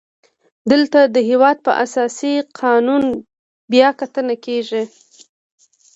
[0.71, 3.03] دلته د هیواد په اساسي قانون
[3.71, 4.83] بیا کتنه کیږي.